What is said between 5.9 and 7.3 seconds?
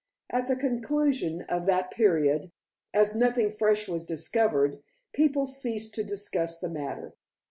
to discuss the matter.